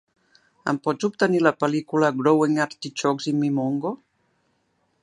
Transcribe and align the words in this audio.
Em 0.71 0.79
pots 0.87 1.07
obtenir 1.09 1.41
la 1.47 1.53
pel·lícula 1.65 2.11
Growing 2.23 2.59
Artichokes 2.67 3.31
in 3.35 3.41
Mimongo? 3.45 3.95